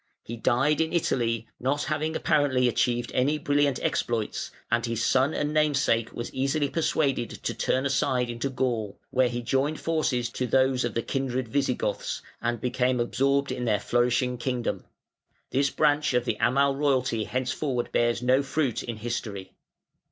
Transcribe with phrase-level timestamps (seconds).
[0.23, 5.53] He died in Italy, not having apparently achieved any brilliant exploits, and his son and
[5.53, 10.47] namesake was easily persuaded to turn aside into Gaul, where he joined his forces to
[10.47, 14.85] those of the kindred Visigoths, and became absorbed in their flourishing kingdom.
[15.51, 19.53] This branch of Amal royalty henceforward bears no fruit in history.